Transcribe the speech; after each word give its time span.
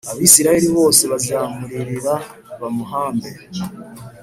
Abisirayeli 0.13 0.69
bose 0.77 1.01
bazamuririra 1.11 2.15
bamuhambe 2.59 3.29